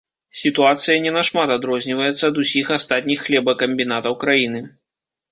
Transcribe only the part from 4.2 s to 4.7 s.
краіны.